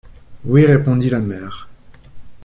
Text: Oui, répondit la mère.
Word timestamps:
Oui, 0.45 0.65
répondit 0.65 1.11
la 1.11 1.19
mère. 1.19 1.69